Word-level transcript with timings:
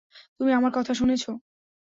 তুমি 0.39 0.51
আমার 0.53 0.71
কথা 0.71 0.93
শুনছো। 0.93 1.31